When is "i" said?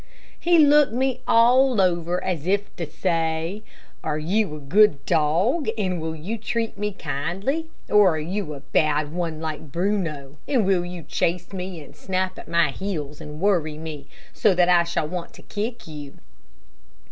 14.69-14.85